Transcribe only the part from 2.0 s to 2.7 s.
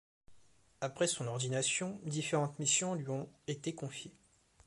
différentes